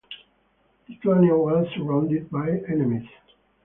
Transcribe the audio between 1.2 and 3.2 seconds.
was surrounded by enemies.